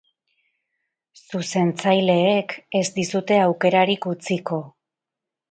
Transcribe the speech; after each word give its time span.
Zuzentzaileek 1.23 2.57
ez 2.81 2.83
dizute 2.97 3.39
aukerarik 3.45 4.09
utziko. 4.15 4.61